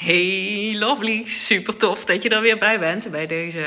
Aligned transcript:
Hey 0.00 0.78
lovely, 0.78 1.26
super 1.26 1.76
tof 1.76 2.04
dat 2.04 2.22
je 2.22 2.28
er 2.28 2.40
weer 2.40 2.58
bij 2.58 2.78
bent 2.78 3.10
bij 3.10 3.26
deze 3.26 3.64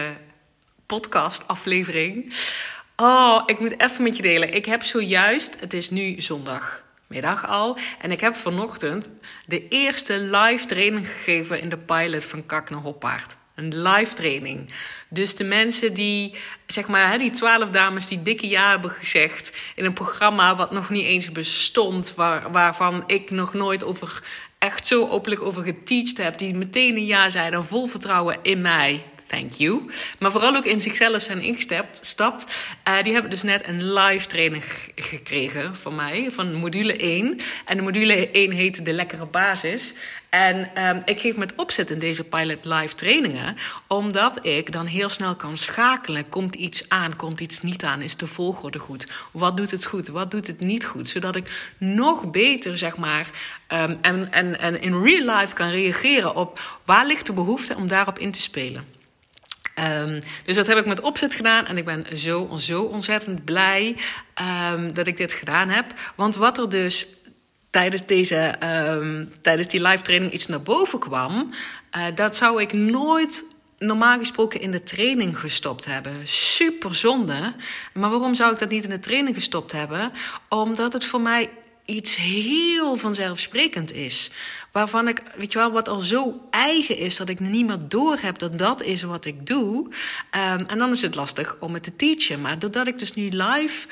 podcast 0.86 1.48
aflevering. 1.48 2.34
Oh, 2.96 3.44
ik 3.46 3.60
moet 3.60 3.82
even 3.82 4.04
met 4.04 4.16
je 4.16 4.22
delen. 4.22 4.54
Ik 4.54 4.66
heb 4.66 4.84
zojuist, 4.84 5.60
het 5.60 5.74
is 5.74 5.90
nu 5.90 6.22
zondagmiddag 6.22 7.48
al, 7.48 7.78
en 8.00 8.12
ik 8.12 8.20
heb 8.20 8.36
vanochtend 8.36 9.10
de 9.46 9.68
eerste 9.68 10.20
live 10.20 10.66
training 10.66 11.08
gegeven 11.08 11.62
in 11.62 11.70
de 11.70 11.78
pilot 11.78 12.24
van 12.24 12.46
Kak 12.46 12.70
naar 12.70 12.82
Hoppaard. 12.82 13.36
Een 13.56 13.82
live 13.82 14.14
training. 14.14 14.70
Dus 15.10 15.36
de 15.36 15.44
mensen 15.44 15.94
die, 15.94 16.36
zeg 16.68 16.88
maar, 16.88 17.18
die 17.18 17.32
twaalf 17.32 17.70
dames 17.70 18.08
die 18.08 18.22
dikke 18.22 18.48
ja 18.48 18.70
hebben 18.70 18.92
gezegd 18.92 19.62
in 19.76 19.86
een 19.86 19.94
programma 19.94 20.56
wat 20.56 20.72
nog 20.72 20.90
niet 20.90 21.06
eens 21.06 21.32
bestond, 21.32 22.16
waar, 22.16 22.52
waarvan 22.52 23.04
ik 23.08 23.32
nog 23.32 23.54
nooit 23.54 23.84
over 23.84 24.24
echt 24.58 24.88
zo 24.88 25.08
openlijk 25.08 25.42
over 25.42 25.64
geteacht 25.64 26.18
heb, 26.18 26.38
die 26.38 26.56
meteen 26.56 26.96
een 26.96 27.06
ja 27.06 27.30
zeiden, 27.30 27.66
vol 27.66 27.88
vertrouwen 27.88 28.38
in 28.42 28.62
mij. 28.62 29.04
Thank 29.34 29.54
you. 29.54 29.82
Maar 30.20 30.32
vooral 30.32 30.56
ook 30.56 30.66
in 30.66 30.82
zichzelf 30.82 31.22
zijn 31.22 31.42
ingestapt. 31.42 32.00
Stapt, 32.06 32.56
uh, 32.88 33.02
die 33.04 33.14
hebben 33.14 33.32
dus 33.32 33.44
net 33.44 33.68
een 33.68 33.94
live 33.94 34.28
training 34.28 34.64
gekregen 34.96 35.76
van 35.76 35.96
mij, 35.96 36.28
van 36.32 36.54
module 36.54 36.96
1. 36.98 37.40
En 37.66 37.78
de 37.78 37.84
module 37.84 38.32
1 38.32 38.52
heet 38.52 38.86
de 38.86 38.94
lekkere 38.94 39.26
basis. 39.26 39.94
En 40.30 40.86
um, 40.88 41.02
ik 41.06 41.20
geef 41.20 41.36
met 41.36 41.56
opzet 41.56 41.90
in 41.90 42.00
deze 42.00 42.24
pilot 42.24 42.66
live 42.66 42.96
trainingen, 42.96 43.56
omdat 43.88 44.46
ik 44.46 44.72
dan 44.72 44.86
heel 44.86 45.10
snel 45.10 45.36
kan 45.36 45.58
schakelen. 45.58 46.30
Komt 46.30 46.56
iets 46.56 46.90
aan, 46.90 47.16
komt 47.16 47.42
iets 47.42 47.62
niet 47.62 47.84
aan? 47.84 48.02
Is 48.02 48.18
de 48.18 48.28
volgorde 48.28 48.80
goed? 48.80 49.08
Wat 49.32 49.58
doet 49.58 49.72
het 49.72 49.86
goed? 49.86 50.08
Wat 50.08 50.32
doet 50.32 50.48
het 50.48 50.60
niet 50.60 50.86
goed? 50.86 51.10
Zodat 51.10 51.36
ik 51.36 51.74
nog 51.78 52.32
beter, 52.32 52.78
zeg 52.78 52.98
maar, 52.98 53.30
um, 53.74 53.98
en, 54.02 54.32
en, 54.32 54.60
en 54.60 54.82
in 54.82 55.04
real 55.04 55.38
life 55.38 55.54
kan 55.54 55.70
reageren 55.70 56.36
op 56.36 56.60
waar 56.86 57.06
ligt 57.06 57.26
de 57.26 57.34
behoefte 57.34 57.76
om 57.76 57.88
daarop 57.88 58.20
in 58.20 58.32
te 58.32 58.42
spelen. 58.42 59.02
Um, 59.80 60.20
dus 60.46 60.56
dat 60.56 60.68
heb 60.68 60.78
ik 60.78 60.86
met 60.86 61.02
opzet 61.02 61.36
gedaan 61.36 61.66
en 61.66 61.78
ik 61.78 61.86
ben 61.86 62.18
zo, 62.18 62.50
zo 62.58 62.84
ontzettend 62.84 63.46
blij 63.46 63.96
um, 64.72 64.94
dat 64.94 65.08
ik 65.08 65.18
dit 65.18 65.32
gedaan 65.32 65.70
heb. 65.70 65.86
Want 66.16 66.36
wat 66.36 66.58
er 66.58 66.70
dus 66.70 67.08
tijdens, 67.70 68.06
deze, 68.06 68.56
um, 68.64 69.34
tijdens 69.42 69.68
die 69.68 69.82
live 69.82 70.04
training 70.04 70.34
iets 70.34 70.48
naar 70.48 70.62
boven 70.62 71.00
kwam, 71.00 71.50
uh, 71.98 72.06
dat 72.16 72.38
zou 72.38 72.62
ik 72.62 72.74
nooit 72.74 73.46
normaal 73.78 74.18
gesproken 74.18 74.62
in 74.62 74.72
de 74.72 74.84
training 74.84 75.40
gestopt 75.40 75.86
hebben. 75.86 76.28
Super 76.28 76.96
zonde. 76.96 77.54
Maar 77.94 78.10
waarom 78.10 78.34
zou 78.34 78.54
ik 78.54 78.60
dat 78.60 78.70
niet 78.70 78.84
in 78.84 78.90
de 78.90 79.00
training 79.00 79.36
gestopt 79.36 79.72
hebben? 79.72 80.12
Omdat 80.50 80.94
het 80.94 81.06
voor 81.06 81.22
mij 81.22 81.50
iets 81.86 82.16
heel 82.16 82.96
vanzelfsprekend 82.96 83.94
is. 83.94 84.32
Waarvan 84.74 85.08
ik, 85.08 85.24
weet 85.36 85.52
je 85.52 85.58
wel, 85.58 85.72
wat 85.72 85.88
al 85.88 86.00
zo 86.00 86.42
eigen 86.50 86.98
is 86.98 87.18
dat 87.18 87.30
ik 87.30 87.40
niet 87.40 87.66
meer 87.66 87.80
door 87.88 88.18
heb 88.22 88.38
dat 88.38 88.58
dat 88.58 88.82
is 88.82 89.04
wat 89.04 89.26
ik 89.26 89.48
doe. 89.48 89.78
Um, 89.78 90.66
en 90.68 90.78
dan 90.78 90.92
is 90.92 91.02
het 91.02 91.16
lastig 91.16 91.58
om 91.60 91.74
het 91.74 91.84
te 91.84 91.96
teachen. 91.96 92.42
Maar 92.42 92.60
doordat 92.60 92.88
ik 92.88 93.00
dus 93.00 93.14
nu 93.14 93.30
live 93.30 93.88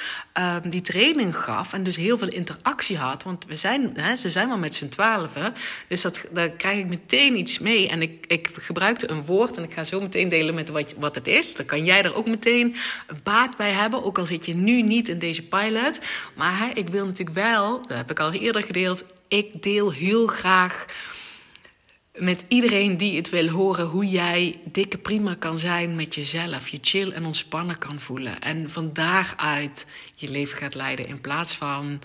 um, 0.64 0.70
die 0.70 0.82
training 0.82 1.38
gaf 1.38 1.74
en 1.74 1.84
dus 1.84 1.96
heel 1.96 2.18
veel 2.18 2.28
interactie 2.28 2.98
had, 2.98 3.24
want 3.24 3.46
we 3.46 3.56
zijn, 3.56 3.92
hè, 3.94 4.16
ze 4.16 4.30
zijn 4.30 4.48
maar 4.48 4.60
met 4.60 4.76
z'n 4.76 4.88
twaalfen, 4.88 5.54
dus 5.88 6.02
dat, 6.02 6.26
daar 6.32 6.50
krijg 6.50 6.80
ik 6.80 6.88
meteen 6.88 7.38
iets 7.38 7.60
mee. 7.60 7.90
En 7.90 8.02
ik, 8.02 8.26
ik 8.28 8.50
gebruikte 8.60 9.10
een 9.10 9.26
woord 9.26 9.58
en 9.58 9.64
ik 9.64 9.74
ga 9.74 9.84
zo 9.84 10.00
meteen 10.00 10.30
delen 10.30 10.56
met 10.56 10.70
wat, 10.70 10.94
wat 10.98 11.16
het 11.16 11.28
is. 11.28 11.56
Dan 11.56 11.66
kan 11.66 11.86
jij 11.86 12.04
er 12.04 12.16
ook 12.16 12.28
meteen 12.28 12.76
baat 13.24 13.58
bij 13.58 13.72
hebben, 13.72 14.04
ook 14.04 14.18
al 14.18 14.26
zit 14.26 14.46
je 14.46 14.56
nu 14.56 14.82
niet 14.82 15.10
in 15.10 15.20
deze 15.20 15.48
pilot. 15.48 16.00
Maar 16.36 16.58
hè, 16.58 16.70
ik 16.74 16.90
wil 16.90 17.06
natuurlijk 17.06 17.38
wel, 17.38 17.82
dat 17.82 17.98
heb 17.98 18.12
ik 18.12 18.20
al 18.20 18.32
eerder 18.32 18.64
gedeeld, 18.64 19.06
ik 19.32 19.64
deel 19.64 19.92
heel 19.92 20.28
graag 20.28 20.86
met 22.16 22.44
iedereen 22.48 22.98
die 22.98 23.16
het 23.16 23.30
wil 23.30 23.48
horen 23.48 23.86
hoe 23.86 24.06
jij 24.06 24.60
dikke 24.66 24.98
prima 24.98 25.36
kan 25.36 25.58
zijn 25.58 25.96
met 25.96 26.16
jezelf. 26.16 26.68
Je 26.68 26.78
chill 26.82 27.12
en 27.12 27.26
ontspannen 27.26 27.78
kan 27.78 28.00
voelen. 28.00 28.42
En 28.42 28.70
van 28.70 28.94
daaruit 28.94 29.86
je 30.16 30.32
leven 30.32 30.58
gaat 30.58 30.76
leiden 30.76 31.08
in 31.08 31.22
plaats 31.22 31.54
van 31.54 32.02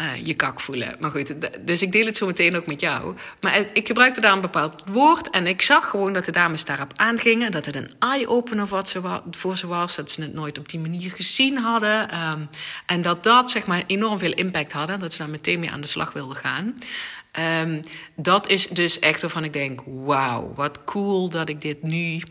uh, 0.00 0.26
je 0.26 0.34
kak 0.34 0.60
voelen. 0.60 0.96
Maar 1.00 1.10
goed, 1.10 1.34
dus 1.66 1.82
ik 1.82 1.92
deel 1.92 2.06
het 2.06 2.16
zo 2.16 2.26
meteen 2.26 2.56
ook 2.56 2.66
met 2.66 2.80
jou. 2.80 3.16
Maar 3.40 3.64
ik 3.72 3.86
gebruikte 3.86 4.20
daar 4.20 4.32
een 4.32 4.40
bepaald 4.40 4.82
woord 4.92 5.30
en 5.30 5.46
ik 5.46 5.62
zag 5.62 5.90
gewoon 5.90 6.12
dat 6.12 6.24
de 6.24 6.32
dames 6.32 6.64
daarop 6.64 6.92
aangingen. 6.96 7.52
Dat 7.52 7.66
het 7.66 7.76
een 7.76 7.90
eye-opener 7.98 8.68
voor 9.30 9.56
ze 9.56 9.66
was. 9.66 9.96
Dat 9.96 10.10
ze 10.10 10.22
het 10.22 10.34
nooit 10.34 10.58
op 10.58 10.68
die 10.68 10.80
manier 10.80 11.10
gezien 11.10 11.58
hadden. 11.58 12.20
Um, 12.30 12.48
en 12.86 13.02
dat 13.02 13.22
dat 13.22 13.50
zeg 13.50 13.66
maar 13.66 13.82
enorm 13.86 14.18
veel 14.18 14.32
impact 14.32 14.72
hadden. 14.72 15.00
Dat 15.00 15.12
ze 15.12 15.18
daar 15.18 15.30
meteen 15.30 15.60
mee 15.60 15.70
aan 15.70 15.80
de 15.80 15.86
slag 15.86 16.12
wilden 16.12 16.36
gaan. 16.36 16.74
Um, 17.62 17.80
dat 18.16 18.48
is 18.48 18.68
dus 18.68 18.98
echt 18.98 19.20
waarvan 19.20 19.44
ik 19.44 19.52
denk: 19.52 19.80
wauw, 19.84 20.52
wat 20.54 20.84
cool 20.84 21.28
dat 21.28 21.48
ik 21.48 21.60
dit 21.60 21.82
nu 21.82 22.22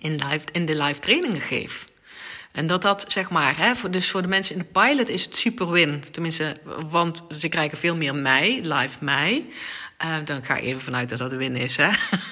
in, 0.00 0.12
live, 0.12 0.44
in 0.52 0.64
de 0.64 0.82
live 0.82 1.00
trainingen 1.00 1.40
geef. 1.40 1.84
En 2.52 2.66
dat 2.66 2.82
dat, 2.82 3.04
zeg 3.08 3.30
maar, 3.30 3.56
hè, 3.56 3.76
voor, 3.76 3.90
dus 3.90 4.10
voor 4.10 4.22
de 4.22 4.28
mensen 4.28 4.54
in 4.54 4.60
de 4.60 4.80
pilot 4.80 5.08
is 5.08 5.24
het 5.24 5.36
super 5.36 5.70
win. 5.70 6.04
Tenminste, 6.10 6.56
want 6.90 7.24
ze 7.30 7.48
krijgen 7.48 7.78
veel 7.78 7.96
meer 7.96 8.14
mij, 8.14 8.60
live 8.62 8.96
mij. 9.00 9.44
Uh, 10.04 10.16
dan 10.24 10.44
ga 10.44 10.56
ik 10.56 10.64
even 10.64 10.80
vanuit 10.80 11.08
dat 11.08 11.18
dat 11.18 11.32
win 11.32 11.56
is, 11.56 11.76
hè. 11.76 11.88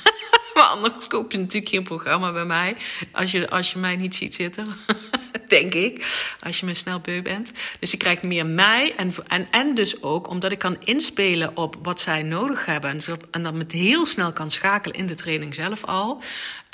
maar 0.55 0.65
anders 0.65 1.07
koop 1.07 1.33
je 1.33 1.39
natuurlijk 1.39 1.69
geen 1.69 1.85
programma 1.85 2.33
bij 2.33 2.45
mij. 2.45 2.77
Als 3.13 3.31
je, 3.31 3.49
als 3.51 3.73
je 3.73 3.79
mij 3.79 3.97
niet 3.97 4.15
ziet 4.15 4.35
zitten. 4.35 4.67
denk 5.49 5.75
ik. 5.75 6.25
Als 6.41 6.61
je 6.61 6.67
me 6.67 6.75
snel 6.75 7.01
beu 7.01 7.23
bent. 7.23 7.53
Dus 7.81 7.91
je 7.91 7.97
krijgt 7.97 8.23
meer 8.23 8.47
mij. 8.47 8.95
En, 8.97 9.13
en, 9.27 9.49
en 9.51 9.75
dus 9.75 10.03
ook 10.03 10.29
omdat 10.29 10.53
ik 10.53 10.59
kan 10.59 10.77
inspelen 10.85 11.57
op 11.57 11.77
wat 11.83 12.01
zij 12.01 12.23
nodig 12.23 12.67
hebben. 12.67 12.91
En, 12.91 13.01
en 13.31 13.43
dat 13.43 13.55
met 13.55 13.73
heel 13.73 14.07
snel 14.07 14.33
kan 14.33 14.51
schakelen 14.51 14.97
in 14.97 15.07
de 15.07 15.15
training 15.15 15.55
zelf 15.55 15.85
al. 15.85 16.23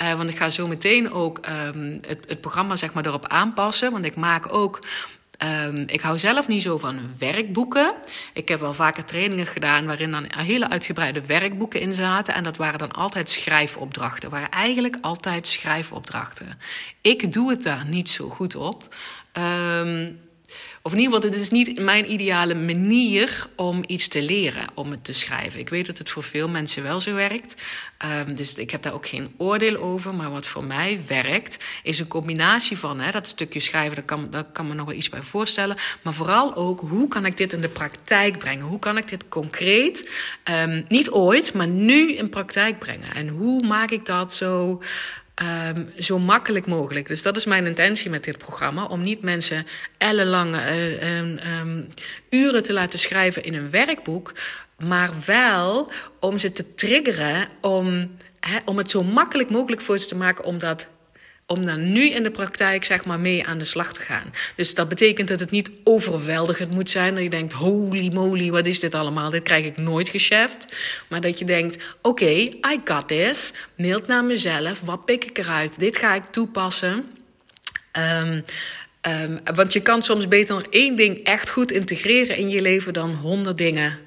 Uh, 0.03 0.15
want 0.15 0.31
ik 0.31 0.37
ga 0.37 0.51
zo 0.51 0.67
meteen 0.67 1.13
ook 1.13 1.41
um, 1.49 1.99
het, 2.07 2.25
het 2.29 2.41
programma 2.41 2.77
zeg 2.77 2.93
maar 2.93 3.07
erop 3.07 3.27
aanpassen. 3.27 3.93
Want 3.93 4.05
ik 4.05 4.17
maak 4.17 4.53
ook 4.53 4.81
Um, 5.45 5.85
ik 5.87 6.01
hou 6.01 6.19
zelf 6.19 6.49
niet 6.49 6.63
zo 6.63 6.79
van 6.79 7.01
werkboeken. 7.19 7.95
Ik 8.33 8.49
heb 8.49 8.61
wel 8.61 8.75
vaker 8.75 9.05
trainingen 9.05 9.47
gedaan 9.47 9.87
waarin 9.87 10.11
dan 10.11 10.27
hele 10.37 10.69
uitgebreide 10.69 11.27
werkboeken 11.27 11.81
in 11.81 11.95
zaten. 11.95 12.35
En 12.35 12.45
dat 12.45 12.57
waren 12.57 12.79
dan 12.79 12.93
altijd 12.93 13.31
schrijfopdrachten. 13.31 14.31
waren 14.31 14.51
eigenlijk 14.51 14.97
altijd 15.01 15.49
schrijfopdrachten. 15.49 16.59
Ik 17.01 17.33
doe 17.33 17.51
het 17.51 17.63
daar 17.63 17.85
niet 17.87 18.11
zo 18.11 18.29
goed 18.29 18.55
op. 18.55 18.95
Um, 19.33 20.21
of 20.83 20.93
in 20.93 20.99
ieder 20.99 21.15
geval, 21.15 21.31
het 21.31 21.41
is 21.41 21.51
niet 21.51 21.79
mijn 21.81 22.13
ideale 22.13 22.55
manier 22.55 23.47
om 23.57 23.83
iets 23.87 24.09
te 24.09 24.23
leren, 24.23 24.67
om 24.75 24.91
het 24.91 25.05
te 25.05 25.13
schrijven. 25.13 25.61
Ik 25.61 25.69
weet 25.69 25.87
dat 25.87 25.99
het 25.99 26.11
voor 26.11 26.23
veel 26.23 26.49
mensen 26.49 26.83
wel 26.83 27.01
zo 27.01 27.15
werkt. 27.15 27.55
Um, 28.27 28.35
dus 28.35 28.55
ik 28.55 28.71
heb 28.71 28.83
daar 28.83 28.95
ook 28.95 29.09
geen 29.09 29.35
oordeel 29.37 29.77
over. 29.77 30.15
Maar 30.15 30.31
wat 30.31 30.47
voor 30.47 30.65
mij 30.65 31.01
werkt, 31.07 31.65
is 31.83 31.99
een 31.99 32.09
combinatie 32.09 32.79
van 32.79 33.01
hè, 33.01 33.11
dat 33.11 33.27
stukje 33.27 33.61
schrijven, 33.61 33.95
daar 33.95 34.05
kan, 34.05 34.29
daar 34.31 34.45
kan 34.45 34.69
me 34.69 34.75
nog 34.75 34.87
wel 34.87 34.95
iets 34.95 35.09
bij 35.09 35.23
voorstellen. 35.23 35.77
Maar 36.03 36.15
vooral 36.15 36.55
ook, 36.55 36.81
hoe 36.81 37.09
kan 37.09 37.27
ik 37.27 37.37
dit 37.37 37.53
in 37.53 37.61
de 37.61 37.69
praktijk 37.69 38.39
brengen? 38.39 38.67
Hoe 38.67 38.79
kan 38.79 38.97
ik 38.97 39.09
dit 39.09 39.29
concreet, 39.29 40.11
um, 40.51 40.85
niet 40.89 41.11
ooit, 41.11 41.55
maar 41.55 41.69
nu 41.69 42.15
in 42.15 42.29
praktijk 42.29 42.79
brengen? 42.79 43.15
En 43.15 43.29
hoe 43.29 43.67
maak 43.67 43.91
ik 43.91 44.07
dat 44.07 44.33
zo 44.33 44.83
Um, 45.43 45.93
zo 45.99 46.19
makkelijk 46.19 46.67
mogelijk. 46.67 47.09
Dus 47.09 47.23
dat 47.23 47.37
is 47.37 47.45
mijn 47.45 47.67
intentie 47.67 48.11
met 48.11 48.25
dit 48.25 48.39
programma. 48.39 48.85
Om 48.85 49.01
niet 49.01 49.23
mensen 49.23 49.67
ellenlange 49.99 50.99
uh, 51.01 51.19
um, 51.59 51.89
uren 52.31 52.63
te 52.63 52.73
laten 52.73 52.99
schrijven 52.99 53.45
in 53.45 53.55
een 53.55 53.71
werkboek. 53.71 54.33
Maar 54.79 55.11
wel 55.27 55.93
om 56.21 56.39
ze 56.39 56.53
te 56.53 56.75
triggeren 56.75 57.49
om, 57.61 58.17
om 58.65 58.79
het 58.79 58.91
zo 58.91 59.03
makkelijk 59.03 59.51
mogelijk 59.51 59.83
voor 59.83 59.99
ze 59.99 60.09
te 60.09 60.17
maken 60.17 60.45
om 60.45 60.59
dat 60.59 60.89
om 61.53 61.67
dan 61.67 61.93
nu 61.93 62.11
in 62.11 62.23
de 62.23 62.31
praktijk 62.31 62.85
zeg 62.85 63.05
maar 63.05 63.21
mee 63.21 63.47
aan 63.47 63.59
de 63.59 63.65
slag 63.65 63.93
te 63.93 64.01
gaan. 64.01 64.33
Dus 64.57 64.75
dat 64.75 64.89
betekent 64.89 65.29
dat 65.29 65.41
het 65.41 65.51
niet 65.51 65.71
overweldigend 65.85 66.71
moet 66.71 66.91
zijn. 66.91 67.15
Dat 67.15 67.23
je 67.23 67.31
denkt, 67.31 67.53
holy 67.53 68.13
moly, 68.13 68.51
wat 68.51 68.67
is 68.67 68.81
dit 68.81 68.95
allemaal? 68.95 69.31
Dit 69.31 69.43
krijg 69.43 69.65
ik 69.65 69.77
nooit 69.77 70.09
gecheft. 70.09 70.77
Maar 71.09 71.21
dat 71.21 71.39
je 71.39 71.45
denkt, 71.45 71.83
oké, 72.03 72.31
I 72.31 72.81
got 72.85 73.09
this. 73.09 73.53
Mailt 73.77 74.07
naar 74.07 74.25
mezelf. 74.25 74.81
Wat 74.81 75.05
pik 75.05 75.25
ik 75.25 75.39
eruit? 75.39 75.73
Dit 75.79 75.97
ga 75.97 76.15
ik 76.15 76.25
toepassen. 76.31 77.05
Um, 77.99 78.45
um, 79.09 79.39
want 79.55 79.73
je 79.73 79.81
kan 79.81 80.03
soms 80.03 80.29
beter 80.29 80.55
nog 80.55 80.67
één 80.71 80.97
ding 80.97 81.25
echt 81.25 81.51
goed 81.51 81.73
integreren 81.73 82.37
in 82.37 82.49
je 82.49 82.63
leven 82.63 82.93
dan 82.93 83.15
honderd 83.15 83.59
dingen 83.59 83.99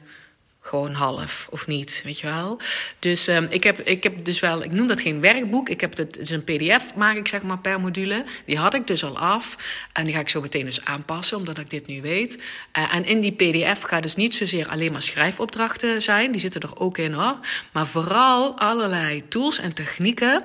gewoon 0.65 0.93
half 0.93 1.47
of 1.49 1.67
niet, 1.67 2.01
weet 2.03 2.19
je 2.19 2.27
wel. 2.27 2.59
Dus 2.99 3.27
um, 3.27 3.47
ik, 3.49 3.63
heb, 3.63 3.79
ik 3.79 4.03
heb 4.03 4.25
dus 4.25 4.39
wel, 4.39 4.63
ik 4.63 4.71
noem 4.71 4.87
dat 4.87 5.01
geen 5.01 5.21
werkboek. 5.21 5.69
Ik 5.69 5.81
heb 5.81 5.89
het, 5.89 5.97
het 5.97 6.17
is 6.17 6.29
een 6.29 6.43
pdf, 6.43 6.95
maak 6.95 7.15
ik 7.15 7.27
zeg 7.27 7.41
maar 7.41 7.59
per 7.59 7.79
module. 7.79 8.23
Die 8.45 8.57
had 8.57 8.73
ik 8.73 8.87
dus 8.87 9.03
al 9.03 9.17
af. 9.17 9.57
En 9.93 10.03
die 10.03 10.13
ga 10.13 10.19
ik 10.19 10.29
zo 10.29 10.41
meteen 10.41 10.65
dus 10.65 10.85
aanpassen, 10.85 11.37
omdat 11.37 11.57
ik 11.57 11.69
dit 11.69 11.87
nu 11.87 12.01
weet. 12.01 12.35
Uh, 12.77 12.95
en 12.95 13.05
in 13.05 13.21
die 13.21 13.31
pdf 13.31 13.81
gaat 13.81 14.03
dus 14.03 14.15
niet 14.15 14.33
zozeer 14.33 14.67
alleen 14.67 14.91
maar 14.91 15.01
schrijfopdrachten 15.01 16.01
zijn. 16.01 16.31
Die 16.31 16.41
zitten 16.41 16.61
er 16.61 16.79
ook 16.79 16.97
in 16.97 17.13
hoor. 17.13 17.37
Maar 17.71 17.87
vooral 17.87 18.59
allerlei 18.59 19.27
tools 19.27 19.59
en 19.59 19.73
technieken 19.73 20.43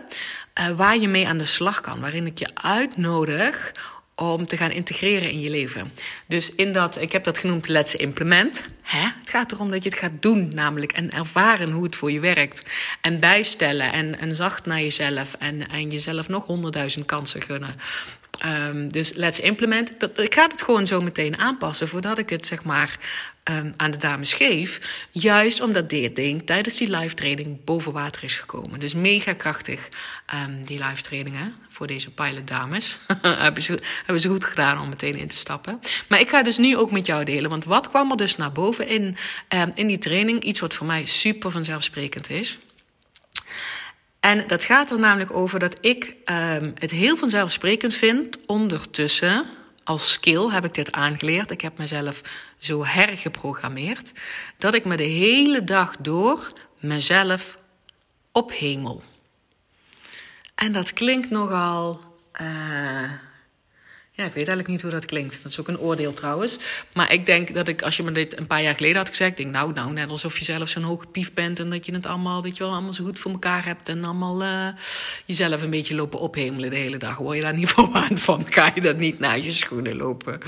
uh, 0.60 0.70
waar 0.70 0.96
je 0.96 1.08
mee 1.08 1.28
aan 1.28 1.38
de 1.38 1.44
slag 1.44 1.80
kan. 1.80 2.00
Waarin 2.00 2.26
ik 2.26 2.38
je 2.38 2.48
uitnodig 2.54 3.72
om 4.28 4.46
te 4.46 4.56
gaan 4.56 4.70
integreren 4.70 5.30
in 5.30 5.40
je 5.40 5.50
leven. 5.50 5.92
Dus 6.26 6.54
in 6.54 6.72
dat, 6.72 7.00
ik 7.00 7.12
heb 7.12 7.24
dat 7.24 7.38
genoemd 7.38 7.68
Let's 7.68 7.94
Implement. 7.94 8.64
Hè? 8.82 9.02
Het 9.20 9.30
gaat 9.30 9.52
erom 9.52 9.70
dat 9.70 9.82
je 9.82 9.88
het 9.88 9.98
gaat 9.98 10.12
doen, 10.20 10.50
namelijk. 10.54 10.92
En 10.92 11.10
ervaren 11.10 11.70
hoe 11.70 11.84
het 11.84 11.96
voor 11.96 12.12
je 12.12 12.20
werkt. 12.20 12.64
En 13.00 13.20
bijstellen 13.20 13.92
en, 13.92 14.18
en 14.18 14.34
zacht 14.34 14.66
naar 14.66 14.80
jezelf. 14.80 15.34
En, 15.38 15.68
en 15.68 15.90
jezelf 15.90 16.28
nog 16.28 16.46
honderdduizend 16.46 17.06
kansen 17.06 17.42
gunnen. 17.42 17.74
Um, 18.46 18.92
dus 18.92 19.12
let's 19.14 19.40
implement. 19.40 19.92
ik 20.16 20.34
ga 20.34 20.48
het 20.50 20.62
gewoon 20.62 20.86
zo 20.86 21.00
meteen 21.00 21.38
aanpassen 21.38 21.88
voordat 21.88 22.18
ik 22.18 22.30
het 22.30 22.46
zeg 22.46 22.62
maar 22.62 22.98
um, 23.50 23.74
aan 23.76 23.90
de 23.90 23.96
dames 23.96 24.32
geef. 24.32 24.80
Juist 25.10 25.60
omdat 25.60 25.88
dit 25.88 26.16
ding 26.16 26.46
tijdens 26.46 26.76
die 26.76 26.96
live 26.96 27.14
training 27.14 27.64
boven 27.64 27.92
water 27.92 28.24
is 28.24 28.38
gekomen. 28.38 28.80
Dus 28.80 28.94
mega 28.94 29.32
krachtig 29.32 29.88
um, 30.34 30.64
die 30.64 30.84
live 30.84 31.02
trainingen 31.02 31.54
voor 31.68 31.86
deze 31.86 32.10
pilot 32.10 32.46
dames. 32.46 32.98
hebben, 33.22 33.62
ze, 33.62 33.80
hebben 33.96 34.20
ze 34.20 34.28
goed 34.28 34.44
gedaan 34.44 34.80
om 34.80 34.88
meteen 34.88 35.16
in 35.16 35.28
te 35.28 35.36
stappen. 35.36 35.78
Maar 36.08 36.20
ik 36.20 36.28
ga 36.28 36.42
dus 36.42 36.58
nu 36.58 36.76
ook 36.76 36.90
met 36.90 37.06
jou 37.06 37.24
delen. 37.24 37.50
Want 37.50 37.64
wat 37.64 37.88
kwam 37.88 38.10
er 38.10 38.16
dus 38.16 38.36
naar 38.36 38.52
boven 38.52 38.88
in, 38.88 39.16
in 39.74 39.86
die 39.86 39.98
training? 39.98 40.42
Iets 40.42 40.60
wat 40.60 40.74
voor 40.74 40.86
mij 40.86 41.06
super 41.06 41.50
vanzelfsprekend 41.50 42.30
is. 42.30 42.58
En 44.20 44.46
dat 44.46 44.64
gaat 44.64 44.90
er 44.90 44.98
namelijk 44.98 45.32
over 45.32 45.58
dat 45.58 45.76
ik 45.80 46.04
um, 46.04 46.72
het 46.74 46.90
heel 46.90 47.16
vanzelfsprekend 47.16 47.94
vind 47.94 48.38
ondertussen. 48.46 49.46
Als 49.84 50.12
skill 50.12 50.48
heb 50.48 50.64
ik 50.64 50.74
dit 50.74 50.92
aangeleerd. 50.92 51.50
Ik 51.50 51.60
heb 51.60 51.78
mezelf 51.78 52.20
zo 52.58 52.84
hergeprogrammeerd. 52.84 54.12
Dat 54.58 54.74
ik 54.74 54.84
me 54.84 54.96
de 54.96 55.02
hele 55.02 55.64
dag 55.64 55.96
door 55.96 56.52
mezelf 56.78 57.58
ophemel. 58.32 59.02
En 60.54 60.72
dat 60.72 60.92
klinkt 60.92 61.30
nogal. 61.30 62.00
Uh, 62.40 63.12
ik 64.24 64.32
weet 64.32 64.48
eigenlijk 64.48 64.68
niet 64.68 64.82
hoe 64.82 64.90
dat 64.90 65.04
klinkt. 65.04 65.42
Dat 65.42 65.52
is 65.52 65.60
ook 65.60 65.68
een 65.68 65.78
oordeel 65.78 66.12
trouwens. 66.12 66.58
Maar 66.94 67.12
ik 67.12 67.26
denk 67.26 67.54
dat 67.54 67.68
ik, 67.68 67.82
als 67.82 67.96
je 67.96 68.02
me 68.02 68.12
dit 68.12 68.38
een 68.38 68.46
paar 68.46 68.62
jaar 68.62 68.74
geleden 68.74 68.96
had 68.96 69.08
gezegd, 69.08 69.36
denk 69.36 69.52
nou, 69.52 69.72
nou, 69.72 69.92
net 69.92 70.10
alsof 70.10 70.38
je 70.38 70.44
zelf 70.44 70.68
zo'n 70.68 70.82
hoge 70.82 71.06
pief 71.06 71.32
bent 71.32 71.58
en 71.58 71.70
dat 71.70 71.86
je 71.86 71.92
het 71.92 72.06
allemaal, 72.06 72.42
weet 72.42 72.56
je 72.56 72.62
wel, 72.62 72.72
allemaal 72.72 72.92
zo 72.92 73.04
goed 73.04 73.18
voor 73.18 73.30
elkaar 73.30 73.64
hebt 73.64 73.88
en 73.88 74.04
allemaal 74.04 74.42
uh, 74.42 74.66
jezelf 75.24 75.62
een 75.62 75.70
beetje 75.70 75.94
lopen 75.94 76.20
ophemelen 76.20 76.70
de 76.70 76.76
hele 76.76 76.96
dag. 76.96 77.16
Word 77.16 77.36
je 77.36 77.42
daar 77.42 77.56
niet 77.56 77.74
aan 77.92 78.18
van? 78.18 78.46
Ga 78.48 78.72
je 78.74 78.80
dat 78.80 78.96
niet 78.96 79.18
naar 79.18 79.38
je 79.38 79.52
schoenen 79.52 79.96
lopen? 79.96 80.40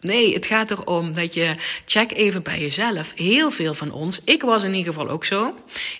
Nee, 0.00 0.34
het 0.34 0.46
gaat 0.46 0.70
erom 0.70 1.14
dat 1.14 1.34
je 1.34 1.54
check 1.84 2.12
even 2.12 2.42
bij 2.42 2.60
jezelf. 2.60 3.12
Heel 3.14 3.50
veel 3.50 3.74
van 3.74 3.92
ons, 3.92 4.20
ik 4.24 4.42
was 4.42 4.62
in 4.62 4.74
ieder 4.74 4.92
geval 4.92 5.08
ook 5.08 5.24
zo. 5.24 5.54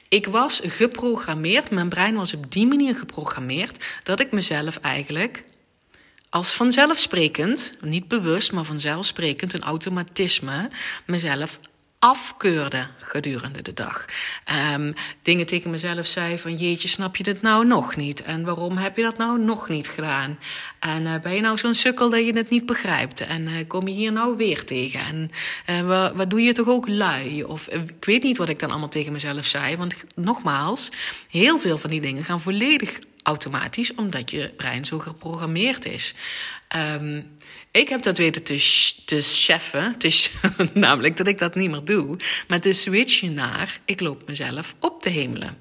Ik 0.09 0.27
was 0.27 0.61
geprogrammeerd, 0.65 1.71
mijn 1.71 1.89
brein 1.89 2.15
was 2.15 2.35
op 2.35 2.53
die 2.53 2.67
manier 2.67 2.95
geprogrammeerd 2.95 3.85
dat 4.03 4.21
ik 4.21 4.33
mezelf 4.33 4.77
eigenlijk 4.77 5.45
als 6.31 6.53
vanzelfsprekend, 6.53 7.73
niet 7.81 8.09
bewust, 8.09 8.53
maar 8.53 8.65
vanzelfsprekend, 8.65 9.53
een 9.53 9.63
automatisme, 9.63 10.71
mezelf 11.07 11.59
afkeurde 11.99 12.87
gedurende 12.99 13.63
de 13.63 13.73
dag. 13.73 14.05
Um, 14.75 14.95
dingen 15.23 15.47
tegen 15.47 15.71
mezelf 15.71 16.07
zei 16.07 16.39
van 16.39 16.55
jeetje, 16.55 16.89
snap 16.89 17.17
je 17.17 17.23
dit 17.23 17.43
nou 17.43 17.67
nog 17.67 17.97
niet? 17.97 18.23
En 18.23 18.45
waarom 18.45 18.77
heb 18.77 18.97
je 18.97 19.03
dat 19.03 19.17
nou 19.17 19.39
nog 19.39 19.69
niet 19.69 19.89
gedaan? 19.89 20.39
En 20.81 21.03
uh, 21.03 21.15
ben 21.23 21.35
je 21.35 21.41
nou 21.41 21.59
zo'n 21.59 21.75
sukkel 21.75 22.11
dat 22.11 22.27
je 22.27 22.33
het 22.33 22.51
niet 22.51 22.67
begrijpt? 22.67 23.21
En 23.21 23.43
uh, 23.43 23.53
kom 23.67 23.89
je 23.89 23.95
hier 23.95 24.13
nou 24.13 24.37
weer 24.37 24.65
tegen? 24.65 25.31
En 25.65 25.87
wat, 25.87 26.15
wat 26.15 26.31
doe 26.31 26.41
je 26.41 26.53
toch 26.53 26.69
ook 26.69 26.89
lui? 26.89 27.45
Of 27.45 27.69
ik 27.69 28.05
weet 28.05 28.23
niet 28.23 28.39
wat 28.39 28.49
ik 28.49 28.59
dan 28.59 28.71
allemaal 28.71 28.89
tegen 28.89 29.13
mezelf 29.13 29.47
zei. 29.47 29.77
Want 29.77 29.95
nogmaals, 30.15 30.91
heel 31.31 31.59
veel 31.59 31.79
van 31.79 31.91
die 31.91 32.01
dingen 32.01 32.25
gaan 32.25 32.41
volledig 32.41 32.99
automatisch, 33.27 33.95
omdat 33.95 34.31
je 34.31 34.53
brein 34.57 34.85
zo 34.85 34.99
geprogrammeerd 34.99 35.85
is. 35.85 36.15
Um, 36.77 37.37
ik 37.71 37.89
heb 37.89 38.03
dat 38.03 38.19
weten 38.19 38.43
te, 38.43 38.55
te 39.05 39.21
cheffen, 39.21 39.97
namelijk 40.75 41.17
dat 41.17 41.27
ik 41.27 41.39
dat 41.39 41.55
niet 41.55 41.71
meer 41.71 41.85
doe, 41.85 42.19
maar 42.49 42.61
te 42.61 42.73
switchen 42.73 43.35
naar 43.35 43.81
ik 43.85 44.01
loop 44.01 44.27
mezelf 44.27 44.75
op 44.81 45.01
te 45.01 45.09
hemelen. 45.09 45.59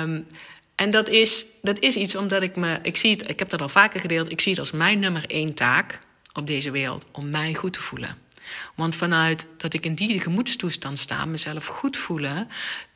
Um, 0.00 0.26
en 0.74 0.90
dat 0.90 1.08
is, 1.08 1.46
dat 1.62 1.78
is 1.78 1.96
iets 1.96 2.16
omdat 2.16 2.42
ik 2.42 2.56
me, 2.56 2.78
ik 2.82 2.96
zie 2.96 3.10
het, 3.10 3.28
ik 3.30 3.38
heb 3.38 3.48
dat 3.48 3.60
al 3.62 3.68
vaker 3.68 4.00
gedeeld, 4.00 4.32
ik 4.32 4.40
zie 4.40 4.52
het 4.52 4.60
als 4.60 4.70
mijn 4.70 4.98
nummer 4.98 5.24
één 5.26 5.54
taak 5.54 6.00
op 6.32 6.46
deze 6.46 6.70
wereld 6.70 7.04
om 7.12 7.30
mij 7.30 7.54
goed 7.54 7.72
te 7.72 7.80
voelen. 7.80 8.23
Want 8.74 8.94
vanuit 8.94 9.48
dat 9.56 9.74
ik 9.74 9.84
in 9.84 9.94
die 9.94 10.20
gemoedstoestand 10.20 10.98
sta, 10.98 11.24
mezelf 11.24 11.66
goed 11.66 11.96
voelen, 11.96 12.48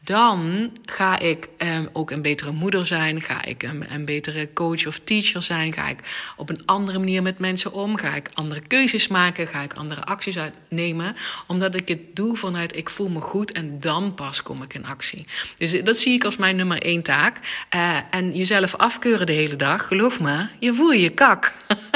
dan 0.05 0.71
ga 0.85 1.19
ik 1.19 1.49
eh, 1.57 1.79
ook 1.93 2.11
een 2.11 2.23
betere 2.23 2.53
moeder 2.53 2.87
zijn, 2.87 3.23
ga 3.23 3.45
ik 3.45 3.63
een, 3.63 3.93
een, 3.93 4.05
betere 4.05 4.53
coach 4.53 4.87
of 4.87 5.01
teacher 5.05 5.43
zijn, 5.43 5.73
ga 5.73 5.89
ik 5.89 5.99
op 6.37 6.49
een 6.49 6.63
andere 6.67 6.99
manier 6.99 7.23
met 7.23 7.39
mensen 7.39 7.73
om, 7.73 7.97
ga 7.97 8.15
ik 8.15 8.31
andere 8.35 8.61
keuzes 8.61 9.09
maken, 9.09 9.47
ga 9.47 9.63
ik 9.63 9.73
andere 9.73 10.05
acties 10.05 10.39
uitnemen, 10.39 11.17
omdat 11.47 11.75
ik 11.75 11.89
het 11.89 12.17
doe 12.17 12.37
vanuit 12.37 12.77
ik 12.77 12.91
voel 12.91 13.09
me 13.09 13.21
goed 13.21 13.53
en 13.53 13.81
dan 13.81 14.15
pas 14.15 14.43
kom 14.43 14.63
ik 14.63 14.75
in 14.75 14.87
actie. 14.87 15.27
Dus 15.57 15.83
dat 15.83 15.99
zie 15.99 16.15
ik 16.15 16.25
als 16.25 16.37
mijn 16.37 16.57
nummer 16.57 16.83
één 16.83 17.03
taak. 17.03 17.67
Uh, 17.75 17.99
en 18.11 18.37
jezelf 18.37 18.75
afkeuren 18.75 19.27
de 19.27 19.33
hele 19.33 19.57
dag, 19.57 19.87
geloof 19.87 20.21
me, 20.21 20.47
je 20.59 20.75
voel 20.75 20.93
je 20.93 21.11
kak. 21.11 21.53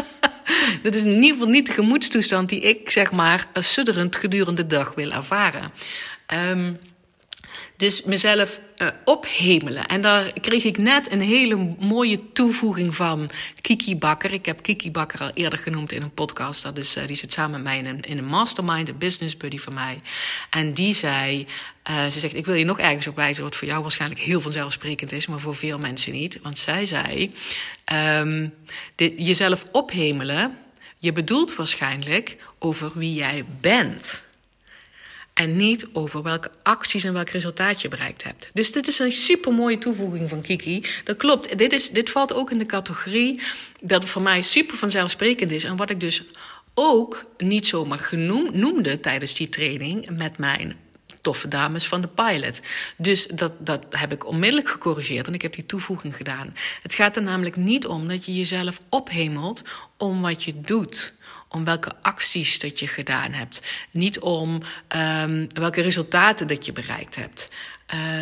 dat 0.83 0.95
is 0.95 1.03
in 1.03 1.15
ieder 1.15 1.31
geval 1.31 1.47
niet 1.47 1.67
de 1.67 1.73
gemoedstoestand 1.73 2.49
die 2.49 2.61
ik, 2.61 2.91
zeg 2.91 3.13
maar, 3.13 3.47
sudderend 3.55 4.17
gedurende 4.17 4.67
de 4.67 4.75
dag 4.75 4.95
wil 4.95 5.11
ervaren. 5.11 5.73
Um, 6.51 6.79
dus 7.83 8.03
mezelf 8.03 8.61
uh, 8.77 8.89
ophemelen. 9.05 9.87
En 9.87 10.01
daar 10.01 10.33
kreeg 10.41 10.65
ik 10.65 10.79
net 10.79 11.13
een 11.13 11.21
hele 11.21 11.75
mooie 11.79 12.33
toevoeging 12.33 12.97
van 12.97 13.31
Kiki 13.61 13.97
Bakker. 13.97 14.33
Ik 14.33 14.47
heb 14.47 14.63
Kiki 14.63 14.91
Bakker 14.91 15.21
al 15.21 15.31
eerder 15.35 15.59
genoemd 15.59 15.93
in 15.93 16.03
een 16.03 16.15
podcast. 16.15 16.63
Dat 16.63 16.79
is, 16.79 16.97
uh, 16.97 17.07
die 17.07 17.17
zit 17.17 17.33
samen 17.33 17.51
met 17.51 17.63
mij 17.63 17.79
in 17.79 17.87
een, 17.87 18.01
in 18.01 18.19
een 18.19 18.25
mastermind, 18.25 18.89
een 18.89 18.99
business 18.99 19.37
buddy 19.37 19.59
van 19.59 19.75
mij. 19.75 20.01
En 20.51 20.73
die 20.73 20.95
zei, 20.95 21.47
uh, 21.91 22.07
ze 22.07 22.21
zegt, 22.21 22.35
ik 22.35 22.47
wil 22.47 22.55
je 22.55 22.65
nog 22.65 22.79
ergens 22.79 23.07
op 23.07 23.17
wijzen... 23.17 23.45
wat 23.45 23.57
voor 23.57 23.69
jou 23.69 23.83
waarschijnlijk 23.83 24.21
heel 24.21 24.41
vanzelfsprekend 24.41 25.13
is... 25.13 25.27
maar 25.27 25.41
voor 25.41 25.57
veel 25.57 25.79
mensen 25.79 26.13
niet. 26.13 26.39
Want 26.43 26.59
zij 26.59 26.87
zei, 26.87 27.33
um, 28.19 28.55
dit, 28.95 29.13
jezelf 29.17 29.63
ophemelen... 29.73 30.59
je 30.99 31.13
bedoelt 31.13 31.55
waarschijnlijk 31.55 32.37
over 32.59 32.91
wie 32.95 33.15
jij 33.15 33.45
bent... 33.61 34.31
En 35.35 35.57
niet 35.57 35.87
over 35.93 36.23
welke 36.23 36.51
acties 36.63 37.05
en 37.05 37.13
welk 37.13 37.29
resultaat 37.29 37.81
je 37.81 37.89
bereikt 37.89 38.25
hebt. 38.25 38.51
Dus 38.53 38.73
dit 38.73 38.87
is 38.87 38.99
een 38.99 39.13
super 39.13 39.53
mooie 39.53 39.79
toevoeging 39.79 40.29
van 40.29 40.43
Kiki. 40.43 40.85
Dat 41.05 41.17
klopt. 41.17 41.59
Dit, 41.59 41.73
is, 41.73 41.91
dit 41.91 42.11
valt 42.11 42.33
ook 42.33 42.51
in 42.51 42.59
de 42.59 42.67
categorie 42.67 43.41
dat 43.81 44.05
voor 44.05 44.23
mij 44.23 44.43
super 44.43 44.77
vanzelfsprekend 44.77 45.51
is. 45.51 45.65
En 45.65 45.77
wat 45.77 45.91
ik 45.91 46.01
dus 46.01 46.23
ook 46.75 47.25
niet 47.37 47.67
zomaar 47.67 47.99
genoemd 47.99 48.55
noemde 48.55 49.01
tijdens 49.01 49.35
die 49.35 49.49
training 49.49 50.19
met 50.19 50.39
mijn 50.39 50.77
toffe 51.21 51.49
dames 51.49 51.87
van 51.87 52.01
de 52.01 52.09
pilot. 52.09 52.61
Dus 52.97 53.27
dat, 53.27 53.53
dat 53.59 53.85
heb 53.91 54.13
ik 54.13 54.27
onmiddellijk 54.27 54.69
gecorrigeerd 54.69 55.27
en 55.27 55.35
ik 55.35 55.43
heb 55.43 55.55
die 55.55 55.67
toevoeging 55.67 56.17
gedaan. 56.17 56.55
Het 56.83 56.95
gaat 56.95 57.17
er 57.17 57.23
namelijk 57.23 57.57
niet 57.57 57.87
om 57.87 58.09
dat 58.09 58.25
je 58.25 58.35
jezelf 58.35 58.79
ophemelt 58.89 59.63
om 59.97 60.21
wat 60.21 60.43
je 60.43 60.61
doet 60.61 61.15
om 61.53 61.65
welke 61.65 61.93
acties 62.03 62.59
dat 62.59 62.79
je 62.79 62.87
gedaan 62.87 63.33
hebt. 63.33 63.63
Niet 63.91 64.19
om 64.21 64.63
um, 64.97 65.47
welke 65.53 65.81
resultaten 65.81 66.47
dat 66.47 66.67
je 66.67 66.73
bereikt 66.73 67.17
hebt. 67.17 67.49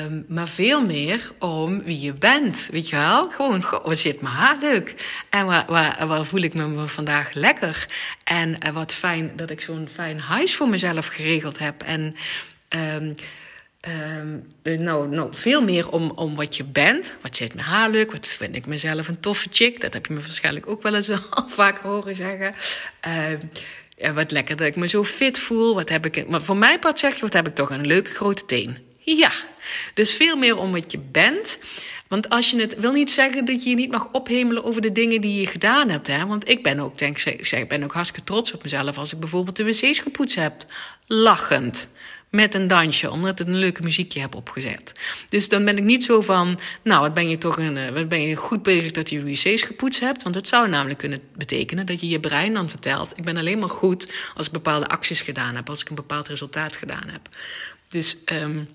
Um, 0.03 0.25
maar 0.29 0.49
veel 0.49 0.87
meer 0.87 1.33
om 1.39 1.83
wie 1.83 2.01
je 2.01 2.13
bent. 2.13 2.69
Weet 2.71 2.89
je 2.89 2.97
wel? 2.97 3.31
Gewoon, 3.31 3.63
goh, 3.63 3.85
wat 3.85 3.99
zit 3.99 4.21
mijn 4.21 4.35
haar 4.35 4.57
leuk? 4.61 4.95
En 5.31 5.47
waar, 5.47 6.25
voel 6.27 6.41
ik 6.41 6.55
me 6.55 6.87
vandaag 6.87 7.33
lekker? 7.33 7.87
En 8.25 8.57
uh, 8.67 8.73
wat 8.73 8.95
fijn 8.95 9.33
dat 9.37 9.51
ik 9.51 9.61
zo'n 9.61 9.89
fijn 9.93 10.21
huis 10.21 10.57
voor 10.57 10.69
mezelf 10.69 11.07
geregeld 11.07 11.59
heb. 11.59 11.83
En 11.83 12.17
um, 12.69 13.15
Um, 13.89 14.47
nou, 14.63 15.09
nou, 15.09 15.29
veel 15.35 15.63
meer 15.63 15.91
om, 15.91 16.11
om 16.11 16.35
wat 16.35 16.57
je 16.57 16.65
bent. 16.65 17.15
Wat 17.23 17.37
zit 17.37 17.55
me 17.55 17.63
haar 17.63 17.91
leuk? 17.91 18.13
Wat 18.13 18.27
vind 18.27 18.57
ik 18.57 18.67
mezelf 18.67 19.09
een 19.09 19.21
toffe 19.21 19.49
chick? 19.53 19.81
Dat 19.81 19.93
heb 19.93 20.07
je 20.07 20.13
me 20.13 20.21
waarschijnlijk 20.21 20.67
ook 20.67 20.83
wel 20.83 20.95
eens 20.95 21.11
al 21.31 21.49
vaker 21.49 21.89
horen 21.89 22.17
zeggen. 22.17 22.55
Ja, 23.97 24.13
wat 24.13 24.31
lekker 24.31 24.57
dat 24.57 24.67
ik 24.67 24.77
me 24.77 24.89
zo 24.89 25.05
fit 25.05 25.39
voel. 25.39 25.75
Wat 25.75 25.89
heb 25.89 26.07
ik, 26.07 26.29
maar 26.29 26.43
voor 26.43 26.57
mij 26.57 26.79
part 26.79 26.99
zeg 26.99 27.15
je, 27.15 27.21
wat 27.21 27.33
heb 27.33 27.47
ik 27.47 27.55
toch 27.55 27.71
een 27.71 27.87
leuke 27.87 28.11
grote 28.11 28.45
teen. 28.45 28.79
Ja, 28.99 29.33
dus 29.95 30.15
veel 30.15 30.37
meer 30.37 30.57
om 30.57 30.73
wat 30.73 30.93
je 30.93 30.99
bent. 30.99 31.59
Want 32.09 32.29
als 32.29 32.51
je 32.51 32.61
het 32.61 32.77
wil 32.77 32.93
niet 32.93 33.11
zeggen 33.11 33.45
dat 33.45 33.63
je 33.63 33.71
je 33.71 33.77
niet 33.77 33.91
mag 33.91 34.09
ophemelen 34.13 34.65
over 34.65 34.81
de 34.81 34.93
dingen 34.93 35.21
die 35.21 35.41
je 35.41 35.47
gedaan 35.47 35.89
hebt. 35.89 36.07
Hè? 36.07 36.27
Want 36.27 36.49
ik 36.49 36.63
ben 36.63 36.81
ook, 36.81 36.99
denk 36.99 37.19
ik 37.19 37.69
ben 37.69 37.83
ook 37.83 37.93
hartstikke 37.93 38.27
trots 38.27 38.53
op 38.53 38.63
mezelf 38.63 38.99
als 38.99 39.13
ik 39.13 39.21
bijvoorbeeld 39.21 39.57
de 39.57 39.65
wc's 39.65 39.99
gepoetst 39.99 40.37
heb. 40.37 40.65
Lachend 41.07 41.89
met 42.31 42.55
een 42.55 42.67
dansje, 42.67 43.11
omdat 43.11 43.41
ik 43.41 43.47
een 43.47 43.57
leuke 43.57 43.83
muziekje 43.83 44.21
heb 44.21 44.35
opgezet. 44.35 44.93
Dus 45.29 45.49
dan 45.49 45.65
ben 45.65 45.77
ik 45.77 45.85
niet 45.85 46.05
zo 46.05 46.21
van, 46.21 46.59
nou, 46.83 47.01
wat 47.01 47.15
ben 47.15 47.29
je 47.29 47.39
toch 47.39 47.59
een, 47.59 47.77
eh, 47.77 47.89
wat 47.89 48.09
ben 48.09 48.23
je 48.23 48.37
goed 48.37 48.63
bezig 48.63 48.91
dat 48.91 49.11
je 49.11 49.23
wc's 49.23 49.63
gepoetst 49.63 50.01
hebt? 50.01 50.23
Want 50.23 50.35
het 50.35 50.49
zou 50.49 50.69
namelijk 50.69 50.99
kunnen 50.99 51.21
betekenen 51.37 51.87
dat 51.87 52.01
je 52.01 52.09
je 52.09 52.21
brein 52.21 52.55
dan 52.55 52.69
vertelt, 52.69 53.13
ik 53.17 53.25
ben 53.25 53.37
alleen 53.37 53.59
maar 53.59 53.71
goed 53.71 54.13
als 54.35 54.47
ik 54.47 54.53
bepaalde 54.53 54.87
acties 54.87 55.21
gedaan 55.21 55.55
heb, 55.55 55.69
als 55.69 55.81
ik 55.81 55.89
een 55.89 55.95
bepaald 55.95 56.29
resultaat 56.29 56.77
gedaan 56.77 57.09
heb. 57.09 57.29
Dus 57.89 58.17
um, 58.33 58.69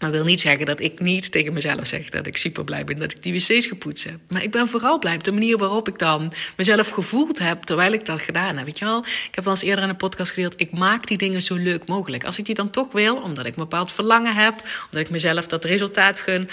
Maar 0.00 0.10
wil 0.10 0.24
niet 0.24 0.40
zeggen 0.40 0.66
dat 0.66 0.80
ik 0.80 1.00
niet 1.00 1.32
tegen 1.32 1.52
mezelf 1.52 1.86
zeg 1.86 2.08
dat 2.08 2.26
ik 2.26 2.36
super 2.36 2.64
blij 2.64 2.84
ben 2.84 2.96
dat 2.96 3.12
ik 3.12 3.22
die 3.22 3.32
wc's 3.32 3.66
gepoetst 3.66 4.04
heb. 4.04 4.18
Maar 4.28 4.42
ik 4.42 4.50
ben 4.50 4.68
vooral 4.68 4.98
blij 4.98 5.14
op 5.14 5.24
de 5.24 5.32
manier 5.32 5.58
waarop 5.58 5.88
ik 5.88 5.98
dan 5.98 6.32
mezelf 6.56 6.88
gevoeld 6.88 7.38
heb 7.38 7.62
terwijl 7.62 7.92
ik 7.92 8.04
dat 8.04 8.22
gedaan 8.22 8.56
heb. 8.56 8.66
Weet 8.66 8.78
je 8.78 8.84
wel? 8.84 8.98
Ik 8.98 9.34
heb 9.34 9.44
al 9.44 9.50
eens 9.50 9.62
eerder 9.62 9.84
in 9.84 9.90
een 9.90 9.96
podcast 9.96 10.32
gedeeld, 10.32 10.54
ik 10.56 10.78
maak 10.78 11.06
die 11.06 11.18
dingen 11.18 11.42
zo 11.42 11.54
leuk 11.54 11.86
mogelijk. 11.86 12.24
Als 12.24 12.38
ik 12.38 12.44
die 12.44 12.54
dan 12.54 12.70
toch 12.70 12.92
wil, 12.92 13.16
omdat 13.16 13.46
ik 13.46 13.56
een 13.56 13.62
bepaald 13.62 13.92
verlangen 13.92 14.34
heb, 14.34 14.54
omdat 14.84 15.00
ik 15.00 15.10
mezelf 15.10 15.46
dat 15.46 15.64
resultaat 15.64 16.20
gun, 16.20 16.48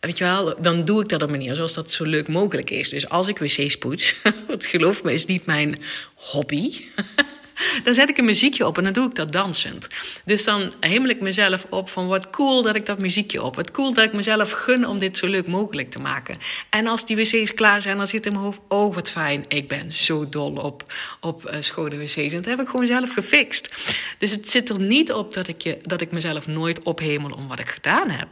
Weet 0.00 0.18
je 0.18 0.24
wel, 0.24 0.62
dan 0.62 0.84
doe 0.84 1.02
ik 1.02 1.08
dat 1.08 1.22
op 1.22 1.28
een 1.28 1.34
manier 1.34 1.54
zoals 1.54 1.74
dat 1.74 1.90
zo 1.90 2.04
leuk 2.04 2.28
mogelijk 2.28 2.70
is. 2.70 2.88
Dus 2.88 3.08
als 3.08 3.28
ik 3.28 3.38
wc's 3.38 3.78
poets, 3.78 4.16
want 4.48 4.66
geloof 4.66 5.02
me, 5.02 5.12
is 5.12 5.26
niet 5.26 5.46
mijn 5.46 5.78
hobby. 6.14 6.72
Dan 7.84 7.94
zet 7.94 8.08
ik 8.08 8.18
een 8.18 8.24
muziekje 8.24 8.66
op 8.66 8.78
en 8.78 8.84
dan 8.84 8.92
doe 8.92 9.06
ik 9.06 9.14
dat 9.14 9.32
dansend. 9.32 9.88
Dus 10.24 10.44
dan 10.44 10.72
hemel 10.80 11.10
ik 11.10 11.20
mezelf 11.20 11.66
op 11.70 11.88
van 11.90 12.06
wat 12.06 12.30
cool 12.30 12.62
dat 12.62 12.74
ik 12.74 12.86
dat 12.86 12.98
muziekje 12.98 13.42
op. 13.42 13.56
Wat 13.56 13.70
cool 13.70 13.92
dat 13.92 14.04
ik 14.04 14.12
mezelf 14.12 14.50
gun 14.50 14.86
om 14.86 14.98
dit 14.98 15.16
zo 15.16 15.26
leuk 15.26 15.46
mogelijk 15.46 15.90
te 15.90 15.98
maken. 15.98 16.36
En 16.70 16.86
als 16.86 17.06
die 17.06 17.16
wc's 17.16 17.54
klaar 17.54 17.82
zijn, 17.82 17.96
dan 17.96 18.06
zit 18.06 18.26
in 18.26 18.32
mijn 18.32 18.44
hoofd, 18.44 18.60
oh 18.68 18.94
wat 18.94 19.10
fijn. 19.10 19.44
Ik 19.48 19.68
ben 19.68 19.92
zo 19.92 20.28
dol 20.28 20.56
op, 20.56 20.94
op 21.20 21.50
uh, 21.50 21.56
schone 21.60 21.96
wc's. 21.96 22.16
En 22.16 22.30
dat 22.42 22.44
heb 22.44 22.60
ik 22.60 22.68
gewoon 22.68 22.86
zelf 22.86 23.12
gefixt. 23.12 23.74
Dus 24.18 24.30
het 24.30 24.50
zit 24.50 24.68
er 24.68 24.80
niet 24.80 25.12
op 25.12 25.34
dat 25.34 25.48
ik, 25.48 25.62
je, 25.62 25.78
dat 25.82 26.00
ik 26.00 26.12
mezelf 26.12 26.46
nooit 26.46 26.82
ophemel 26.82 27.30
om 27.30 27.48
wat 27.48 27.58
ik 27.58 27.68
gedaan 27.68 28.10
heb. 28.10 28.28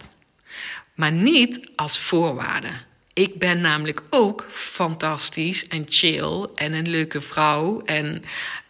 Maar 0.95 1.13
niet 1.13 1.61
als 1.77 1.99
voorwaarde. 1.99 2.69
Ik 3.19 3.39
ben 3.39 3.61
namelijk 3.61 4.03
ook 4.11 4.47
fantastisch 4.51 5.69
en 5.69 5.85
chill 5.89 6.47
en 6.55 6.73
een 6.73 6.89
leuke 6.89 7.21
vrouw 7.21 7.83
en 7.85 8.25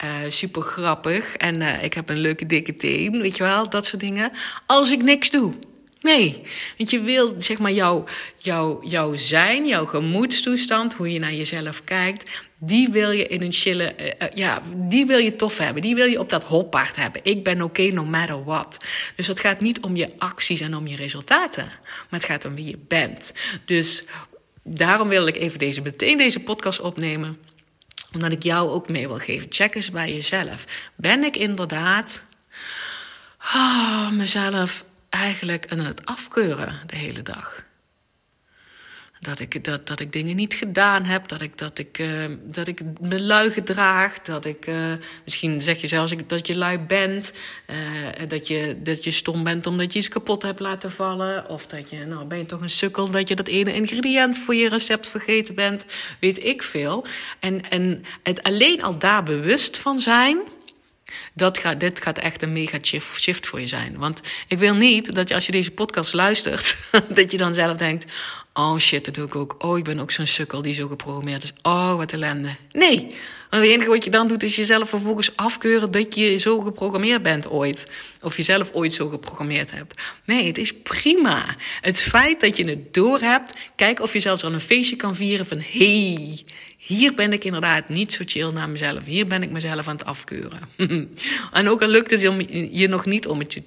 uh, 0.05 0.11
super 0.29 0.63
grappig 0.63 1.37
en 1.37 1.61
uh, 1.61 1.83
ik 1.83 1.95
heb 1.95 2.09
een 2.09 2.19
leuke 2.19 2.47
dikke 2.47 2.77
teen, 2.77 3.21
weet 3.21 3.37
je 3.37 3.43
wel, 3.43 3.69
dat 3.69 3.87
soort 3.87 4.01
dingen. 4.01 4.33
Als 4.67 4.91
ik 4.91 5.03
niks 5.03 5.31
doe. 5.31 5.53
Nee, 6.01 6.43
want 6.79 6.91
je 6.91 7.01
wil 7.01 7.35
zeg 7.39 7.59
maar 7.59 7.73
jouw 7.73 8.05
jou, 8.37 8.87
jouw 8.87 9.17
zijn, 9.17 9.67
jouw 9.67 9.85
gemoedstoestand, 9.85 10.95
hoe 10.95 11.13
je 11.13 11.19
naar 11.19 11.35
jezelf 11.35 11.85
kijkt, 11.85 12.31
die 12.59 12.89
wil 12.89 13.11
je 13.11 13.27
in 13.27 13.43
een 13.43 13.53
chille, 13.53 13.95
uh, 13.99 14.29
ja, 14.35 14.63
die 14.75 15.07
wil 15.07 15.19
je 15.19 15.37
tof 15.37 15.59
hebben. 15.59 15.83
Die 15.83 15.95
wil 15.95 16.07
je 16.07 16.19
op 16.19 16.29
dat 16.29 16.45
hoppaard 16.45 16.97
hebben. 16.97 17.21
Ik 17.25 17.45
ben 17.45 17.63
oké 17.63 17.81
okay, 17.81 17.95
no 17.95 18.05
matter 18.05 18.45
what. 18.45 18.85
Dus 19.17 19.27
het 19.27 19.41
gaat 19.41 19.61
niet 19.61 19.81
om 19.81 19.97
je 19.97 20.11
acties 20.19 20.61
en 20.61 20.77
om 20.77 20.87
je 20.87 20.97
resultaten, 20.97 21.65
maar 21.85 22.21
het 22.21 22.25
gaat 22.25 22.45
om 22.45 22.55
wie 22.55 22.67
je 22.67 22.79
bent. 22.89 23.33
Dus 23.65 24.05
daarom 24.69 25.09
wil 25.09 25.27
ik 25.27 25.37
even 25.37 25.59
deze, 25.59 25.81
meteen 25.81 26.17
deze 26.17 26.41
podcast 26.41 26.81
opnemen. 26.81 27.39
Omdat 28.15 28.33
ik 28.33 28.43
jou 28.43 28.71
ook 28.71 28.89
mee 28.89 29.09
wil 29.09 29.19
geven. 29.19 29.47
Check 29.51 29.75
eens 29.75 29.91
bij 29.91 30.15
jezelf. 30.15 30.65
Ben 30.97 31.25
ik 31.25 31.37
inderdaad 31.37 32.23
oh, 33.55 34.11
mezelf 34.11 34.85
eigenlijk 35.09 35.67
aan 35.69 35.79
het 35.79 36.07
afkeuren 36.07 36.81
de 36.87 36.97
hele 36.97 37.23
dag? 37.23 37.68
Dat 39.21 39.41
ik, 39.41 39.65
dat, 39.65 39.87
dat 39.87 40.01
ik 40.01 40.13
dingen 40.13 40.37
niet 40.37 40.55
gedaan 40.55 41.05
heb, 41.05 41.29
dat 41.29 41.41
ik, 41.41 41.59
dat 41.59 41.79
ik, 41.79 41.99
uh, 41.99 42.25
dat 42.43 42.67
ik 42.67 42.81
me 43.01 43.23
lui 43.23 43.51
gedraag, 43.51 44.21
dat 44.21 44.45
ik, 44.45 44.67
uh, 44.67 44.77
misschien 45.25 45.61
zeg 45.61 45.81
je 45.81 45.87
zelfs 45.87 46.15
dat 46.27 46.47
je 46.47 46.57
lui 46.57 46.79
bent, 46.79 47.33
uh, 47.71 47.77
dat, 48.29 48.47
je, 48.47 48.77
dat 48.83 49.05
je 49.05 49.11
stom 49.11 49.45
bent 49.45 49.67
omdat 49.67 49.93
je 49.93 49.99
iets 49.99 50.09
kapot 50.09 50.43
hebt 50.43 50.61
laten 50.61 50.91
vallen, 50.91 51.49
of 51.49 51.67
dat 51.67 51.91
je, 51.91 52.05
nou 52.07 52.25
ben 52.25 52.39
je 52.39 52.47
toch 52.47 52.61
een 52.61 52.71
sukkel 52.71 53.11
dat 53.11 53.29
je 53.29 53.37
dat 53.37 53.49
ene 53.49 53.75
ingrediënt 53.75 54.39
voor 54.39 54.55
je 54.55 54.69
recept 54.69 55.07
vergeten 55.07 55.55
bent, 55.55 55.87
weet 56.21 56.45
ik 56.45 56.63
veel. 56.63 57.07
En, 57.41 57.71
en 57.71 58.05
het 58.23 58.43
alleen 58.43 58.83
al 58.83 58.99
daar 58.99 59.23
bewust 59.23 59.79
van 59.79 59.99
zijn, 59.99 60.39
dat 61.35 61.59
gaat, 61.59 61.81
dit 61.81 62.01
gaat 62.01 62.19
echt 62.19 62.43
een 62.43 62.53
mega 62.53 62.79
shift 62.83 63.47
voor 63.47 63.61
je 63.61 63.67
zijn. 63.67 63.99
Want 63.99 64.23
ik 64.49 64.59
wil 64.59 64.75
niet 64.75 65.15
dat 65.15 65.29
je, 65.29 65.35
als 65.35 65.47
je 65.47 65.53
deze 65.53 65.71
podcast 65.71 66.13
luistert, 66.13 66.79
dat 67.09 67.31
je 67.31 67.37
dan 67.37 67.55
zelf 67.55 67.77
denkt: 67.77 68.13
Oh 68.59 68.79
shit, 68.79 69.05
dat 69.05 69.15
doe 69.15 69.25
ik 69.25 69.37
ook. 69.37 69.55
Oh, 69.59 69.79
ik 69.79 69.85
ben 69.85 69.99
ook 69.99 70.11
zo'n 70.11 70.27
sukkel 70.27 70.63
die 70.63 70.73
zo 70.73 70.89
geprogrammeerd 70.89 71.43
is. 71.43 71.53
Oh, 71.63 71.95
wat 71.95 72.13
ellende. 72.13 72.49
Nee, 72.73 73.07
want 73.51 73.63
het 73.63 73.73
enige 73.73 73.91
wat 73.91 74.05
je 74.05 74.11
dan 74.11 74.29
doet 74.29 74.43
is 74.43 74.57
jezelf 74.57 74.89
vervolgens 74.89 75.37
afkeuren 75.37 75.91
dat 75.91 76.15
je 76.15 76.37
zo 76.37 76.61
geprogrammeerd 76.61 77.23
bent 77.23 77.51
ooit. 77.51 77.93
Of 78.23 78.37
jezelf 78.37 78.71
ooit 78.73 78.93
zo 78.93 79.09
geprogrammeerd 79.09 79.71
hebt. 79.71 80.01
Nee, 80.25 80.47
het 80.47 80.59
is 80.59 80.75
prima. 80.75 81.45
Het 81.81 82.01
feit 82.03 82.41
dat 82.41 82.57
je 82.57 82.65
het 82.65 82.95
doorhebt, 82.95 83.57
kijk 83.77 84.01
of 84.01 84.13
je 84.13 84.21
zelfs 84.21 84.45
al 84.45 84.53
een 84.53 84.61
feestje 84.61 84.97
kan 84.97 85.15
vieren 85.15 85.47
van 85.47 85.63
hey, 85.71 86.39
hier 86.77 87.15
ben 87.15 87.33
ik 87.33 87.45
inderdaad 87.45 87.89
niet 87.89 88.13
zo 88.13 88.23
chill 88.27 88.51
naar 88.51 88.69
mezelf. 88.69 89.05
Hier 89.05 89.27
ben 89.27 89.43
ik 89.43 89.51
mezelf 89.51 89.89
aan 89.89 89.97
het 89.97 90.05
afkeuren. 90.05 90.61
en 91.53 91.69
ook 91.69 91.83
al 91.83 91.89
lukt 91.89 92.11
het 92.11 92.21
je 92.73 92.89
nog 92.89 93.07
niet 93.07 93.27
om 93.27 93.39
het 93.39 93.67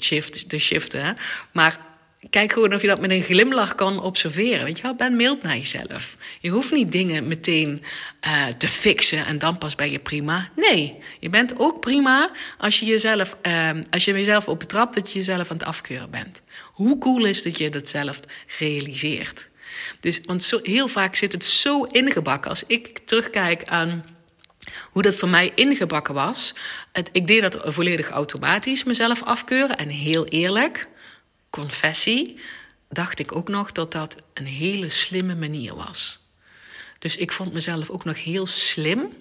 te 0.50 0.58
shiften, 0.58 1.18
maar 1.52 1.91
kijk 2.30 2.54
gewoon 2.54 2.74
of 2.74 2.82
je 2.82 2.88
dat 2.88 3.02
met 3.02 3.12
een 3.12 3.22
glimlach 3.22 3.76
kan 3.76 4.02
observeren. 4.02 4.64
Weet 4.64 4.78
je 4.78 4.84
wel, 4.84 4.96
ben 4.96 5.16
mild 5.16 5.42
naar 5.42 5.58
jezelf. 5.58 6.18
Je 6.40 6.50
hoeft 6.50 6.72
niet 6.72 6.92
dingen 6.92 7.28
meteen 7.28 7.84
uh, 8.28 8.46
te 8.58 8.70
fixen 8.70 9.26
en 9.26 9.40
dan 9.40 9.58
pas 9.58 9.76
ben 9.76 9.92
je 9.92 10.00
prima. 10.00 10.50
Nee, 10.56 10.96
je 11.20 11.30
bent 11.30 11.60
ook 11.60 11.80
prima 11.80 12.32
als 12.58 12.80
je 12.80 12.86
jezelf, 12.86 13.38
uh, 13.48 13.70
als 13.90 14.06
je 14.06 14.14
jezelf 14.14 14.48
op 14.48 14.60
betrapt 14.60 14.96
dat 14.96 15.12
je 15.12 15.20
jezelf 15.20 15.52
aan 15.52 15.58
het 15.58 15.66
afkeuren 15.66 16.10
bent. 16.10 16.42
Hoe 16.74 16.98
cool 16.98 17.26
is 17.26 17.44
dat 17.44 17.58
je 17.58 17.70
dat 17.70 17.90
zelf 17.90 18.20
realiseert? 18.60 19.50
Dus, 20.00 20.22
want 20.26 20.44
zo, 20.44 20.60
heel 20.64 20.88
vaak 20.88 21.16
zit 21.16 21.32
het 21.32 21.46
zo 21.46 21.84
ingebakken. 21.84 22.50
Als 22.50 22.64
ik 22.68 23.00
terugkijk 23.06 23.64
aan 23.66 24.06
hoe 24.92 25.02
dat 25.02 25.16
voor 25.16 25.30
mij 25.30 25.52
ingebakken 25.56 26.14
was. 26.14 26.54
Ik 27.12 27.28
deed 27.28 27.42
dat 27.42 27.60
volledig 27.64 28.10
automatisch, 28.10 28.84
mezelf 28.84 29.24
afkeuren. 29.24 29.78
En 29.78 29.90
heel 29.90 30.26
eerlijk, 30.26 30.88
confessie, 31.52 32.40
dacht 32.90 33.20
ik 33.20 33.36
ook 33.36 33.48
nog 33.48 33.72
dat 33.72 33.92
dat 33.92 34.18
een 34.34 34.46
hele 34.46 34.90
slimme 34.90 35.36
manier 35.36 35.76
was. 35.76 36.20
Dus 37.00 37.18
ik 37.18 37.32
vond 37.32 37.54
mezelf 37.54 37.90
ook 37.90 38.04
nog 38.04 38.24
heel 38.24 38.46
slim 38.46 39.14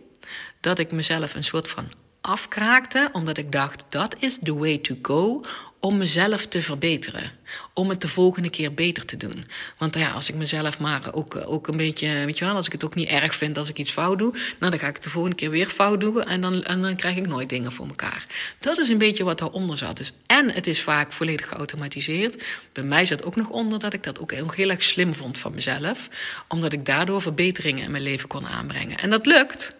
dat 0.60 0.78
ik 0.78 0.92
mezelf 0.92 1.34
een 1.34 1.44
soort 1.44 1.68
van 1.68 1.88
afkraakte, 2.20 3.08
omdat 3.12 3.36
ik 3.36 3.52
dacht 3.52 3.84
dat 3.88 4.16
is 4.18 4.38
the 4.42 4.54
way 4.54 4.78
to 4.78 4.96
go 5.02 5.42
om 5.80 5.96
mezelf 5.96 6.46
te 6.46 6.62
verbeteren. 6.62 7.32
Om 7.74 7.88
het 7.88 8.00
de 8.00 8.08
volgende 8.08 8.50
keer 8.50 8.74
beter 8.74 9.04
te 9.04 9.16
doen. 9.16 9.46
Want 9.78 9.94
ja, 9.94 10.10
als 10.10 10.28
ik 10.28 10.34
mezelf 10.34 10.78
maar 10.78 11.08
ook, 11.12 11.36
ook 11.46 11.68
een 11.68 11.76
beetje, 11.76 12.24
weet 12.24 12.38
je 12.38 12.44
wel, 12.44 12.54
als 12.54 12.66
ik 12.66 12.72
het 12.72 12.84
ook 12.84 12.94
niet 12.94 13.08
erg 13.08 13.34
vind 13.34 13.58
als 13.58 13.68
ik 13.68 13.78
iets 13.78 13.90
fout 13.90 14.18
doe, 14.18 14.32
nou 14.58 14.70
dan 14.70 14.78
ga 14.78 14.86
ik 14.86 14.94
het 14.94 15.02
de 15.02 15.10
volgende 15.10 15.36
keer 15.36 15.50
weer 15.50 15.66
fout 15.66 16.00
doen 16.00 16.24
en 16.24 16.40
dan, 16.40 16.64
en 16.64 16.82
dan 16.82 16.96
krijg 16.96 17.16
ik 17.16 17.26
nooit 17.26 17.48
dingen 17.48 17.72
voor 17.72 17.86
elkaar. 17.86 18.26
Dat 18.58 18.78
is 18.78 18.88
een 18.88 18.98
beetje 18.98 19.24
wat 19.24 19.38
daaronder 19.38 19.78
zat. 19.78 19.96
Dus, 19.96 20.12
en 20.26 20.50
het 20.50 20.66
is 20.66 20.82
vaak 20.82 21.12
volledig 21.12 21.48
geautomatiseerd. 21.48 22.44
Bij 22.72 22.84
mij 22.84 23.04
zat 23.04 23.24
ook 23.24 23.36
nog 23.36 23.48
onder 23.48 23.78
dat 23.78 23.92
ik 23.92 24.02
dat 24.02 24.20
ook 24.20 24.32
heel, 24.32 24.50
heel 24.50 24.70
erg 24.70 24.82
slim 24.82 25.14
vond 25.14 25.38
van 25.38 25.54
mezelf, 25.54 26.08
omdat 26.48 26.72
ik 26.72 26.84
daardoor 26.84 27.22
verbeteringen 27.22 27.84
in 27.84 27.90
mijn 27.90 28.02
leven 28.02 28.28
kon 28.28 28.46
aanbrengen. 28.46 28.98
En 28.98 29.10
dat 29.10 29.26
lukt. 29.26 29.76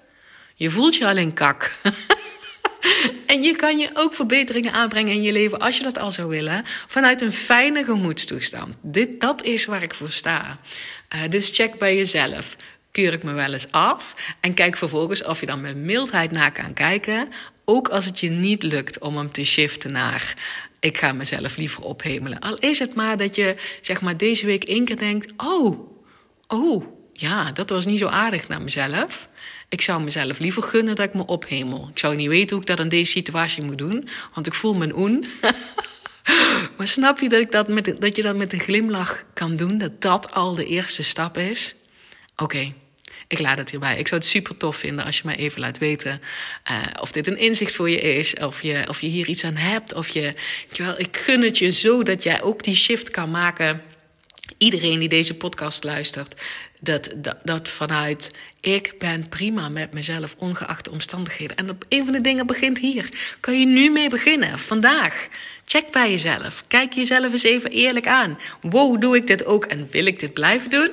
Je 0.55 0.71
voelt 0.71 0.97
je 0.97 1.07
alleen 1.07 1.33
kak. 1.33 1.79
En 3.27 3.43
je 3.43 3.57
kan 3.57 3.79
je 3.79 3.91
ook 3.95 4.15
verbeteringen 4.15 4.73
aanbrengen 4.73 5.13
in 5.13 5.23
je 5.23 5.33
leven 5.33 5.59
als 5.59 5.77
je 5.77 5.83
dat 5.83 5.99
al 5.99 6.11
zou 6.11 6.29
willen, 6.29 6.63
vanuit 6.87 7.21
een 7.21 7.33
fijne 7.33 7.85
gemoedstoestand. 7.85 8.75
Dit, 8.83 9.21
dat 9.21 9.43
is 9.43 9.65
waar 9.65 9.83
ik 9.83 9.95
voor 9.95 10.11
sta. 10.11 10.59
Uh, 11.15 11.21
dus 11.29 11.51
check 11.51 11.79
bij 11.79 11.97
jezelf. 11.97 12.57
Keur 12.91 13.13
ik 13.13 13.23
me 13.23 13.33
wel 13.33 13.53
eens 13.53 13.73
af 13.73 14.15
en 14.41 14.55
kijk 14.55 14.77
vervolgens 14.77 15.25
of 15.25 15.41
je 15.41 15.47
dan 15.47 15.61
met 15.61 15.77
mildheid 15.77 16.31
naar 16.31 16.53
kan 16.53 16.73
kijken, 16.73 17.29
ook 17.65 17.89
als 17.89 18.05
het 18.05 18.21
je 18.21 18.31
niet 18.31 18.63
lukt 18.63 18.99
om 18.99 19.17
hem 19.17 19.33
te 19.33 19.45
shiften 19.45 19.93
naar 19.93 20.35
ik 20.81 20.99
ga 20.99 21.13
mezelf 21.13 21.57
liever 21.57 21.83
ophemelen. 21.83 22.39
Al 22.39 22.59
is 22.59 22.79
het 22.79 22.95
maar 22.95 23.17
dat 23.17 23.35
je 23.35 23.57
zeg 23.81 24.01
maar 24.01 24.17
deze 24.17 24.47
week 24.47 24.65
één 24.65 24.85
keer 24.85 24.99
denkt: 24.99 25.33
"Oh, 25.37 25.79
oh, 26.49 27.00
ja, 27.21 27.53
dat 27.53 27.71
was 27.71 27.87
niet 27.87 27.99
zo 27.99 28.07
aardig 28.07 28.49
naar 28.49 28.63
mezelf." 28.63 29.29
Ik 29.71 29.81
zou 29.81 30.03
mezelf 30.03 30.39
liever 30.39 30.63
gunnen 30.63 30.95
dat 30.95 31.07
ik 31.07 31.15
me 31.15 31.27
ophemel. 31.27 31.89
Ik 31.93 31.99
zou 31.99 32.17
niet 32.17 32.29
weten 32.29 32.51
hoe 32.51 32.61
ik 32.61 32.67
dat 32.67 32.79
in 32.81 32.89
deze 32.89 33.11
situatie 33.11 33.63
moet 33.63 33.79
doen, 33.79 34.09
want 34.35 34.47
ik 34.47 34.55
voel 34.55 34.83
een 34.83 34.97
oen. 34.97 35.25
maar 36.77 36.89
snap 36.89 37.21
je 37.21 37.29
dat, 37.29 37.41
ik 37.41 37.51
dat, 37.51 37.69
met, 37.69 38.01
dat 38.01 38.17
je 38.17 38.23
dat 38.23 38.37
met 38.37 38.53
een 38.53 38.61
glimlach 38.61 39.25
kan 39.35 39.57
doen? 39.57 39.79
Dat 39.79 40.01
dat 40.01 40.33
al 40.33 40.55
de 40.55 40.67
eerste 40.67 41.03
stap 41.03 41.39
is? 41.39 41.75
Oké, 42.37 42.73
ik 43.29 43.39
laat 43.39 43.59
het 43.59 43.71
hierbij. 43.71 43.99
Ik 43.99 44.09
zou 44.09 44.21
het 44.21 44.31
super 44.31 44.57
tof 44.57 44.77
vinden 44.77 45.05
als 45.05 45.17
je 45.17 45.23
mij 45.25 45.37
even 45.37 45.61
laat 45.61 45.79
weten 45.79 46.21
uh, 46.71 46.77
of 47.01 47.13
dit 47.13 47.27
een 47.27 47.39
inzicht 47.39 47.75
voor 47.75 47.91
je 47.91 48.01
is, 48.01 48.35
of 48.35 48.63
je, 48.63 48.85
of 48.89 49.01
je 49.01 49.09
hier 49.09 49.29
iets 49.29 49.45
aan 49.45 49.57
hebt, 49.57 49.95
of 49.95 50.09
je, 50.09 50.35
ik 50.97 51.17
gun 51.17 51.43
het 51.43 51.59
je 51.59 51.71
zo 51.71 52.03
dat 52.03 52.23
jij 52.23 52.43
ook 52.43 52.63
die 52.63 52.77
shift 52.77 53.11
kan 53.11 53.31
maken. 53.31 53.83
Iedereen 54.61 54.99
die 54.99 55.09
deze 55.09 55.37
podcast 55.37 55.85
luistert, 55.85 56.43
dat, 56.81 57.15
dat, 57.45 57.69
vanuit 57.69 58.31
ik 58.61 58.95
ben 58.99 59.29
prima 59.29 59.69
met 59.69 59.93
mezelf, 59.93 60.35
ongeacht 60.39 60.85
de 60.85 60.91
omstandigheden. 60.91 61.57
En 61.57 61.79
een 61.89 62.05
van 62.05 62.13
de 62.13 62.21
dingen 62.21 62.47
begint 62.47 62.79
hier. 62.79 63.09
Kan 63.41 63.61
je 63.61 63.67
nu 63.67 63.91
mee 63.91 64.09
beginnen, 64.09 64.59
vandaag. 64.59 65.29
Check 65.65 65.91
bij 65.91 66.11
jezelf. 66.11 66.65
Kijk 66.69 66.93
jezelf 66.93 67.33
eens 67.33 67.43
even 67.43 67.71
eerlijk 67.71 68.07
aan. 68.07 68.39
Wow, 68.61 69.01
doe 69.01 69.17
ik 69.17 69.27
dit 69.27 69.45
ook 69.45 69.65
en 69.65 69.89
wil 69.91 70.07
ik 70.07 70.21
dit 70.21 70.33
blijven 70.33 70.71
doen? 70.71 70.91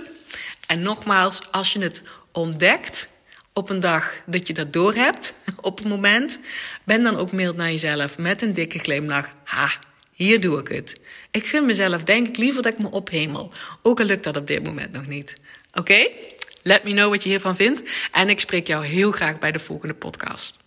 En 0.68 0.82
nogmaals, 0.82 1.52
als 1.52 1.74
je 1.74 1.80
het 1.80 2.04
ontdekt 2.32 3.08
op 3.54 3.70
een 3.70 3.80
dag 3.80 4.14
dat 4.26 4.48
je 4.48 4.54
dat 4.54 4.74
doorhebt, 4.74 5.34
op 5.62 5.84
een 5.84 5.90
moment, 5.90 6.40
ben 6.84 7.04
dan 7.04 7.18
ook 7.18 7.32
mild 7.32 7.56
naar 7.56 7.72
jezelf 7.72 8.18
met 8.18 8.42
een 8.42 8.54
dikke 8.54 8.80
glimlach. 8.80 9.28
Ha, 9.44 9.70
Hier 10.18 10.40
doe 10.42 10.60
ik 10.60 10.68
het. 10.68 11.00
Ik 11.32 11.46
gun 11.46 11.66
mezelf 11.66 12.04
denk 12.04 12.28
ik 12.28 12.38
liever 12.38 12.62
dat 12.62 12.74
ik 12.74 12.80
me 12.80 12.92
ophemel. 12.92 13.52
Ook 13.82 14.00
al 14.00 14.06
lukt 14.06 14.24
dat 14.24 14.38
op 14.38 14.48
dit 14.48 14.64
moment 14.64 14.92
nog 14.92 15.08
niet. 15.08 15.34
Oké? 15.74 16.08
Let 16.62 16.84
me 16.84 16.92
know 16.92 17.10
wat 17.10 17.24
je 17.24 17.30
hiervan 17.30 17.56
vindt. 17.56 17.84
En 18.12 18.30
ik 18.30 18.40
spreek 18.40 18.68
jou 18.68 18.86
heel 18.86 19.12
graag 19.12 19.38
bij 19.38 19.52
de 19.52 19.60
volgende 19.60 19.94
podcast. 19.94 20.67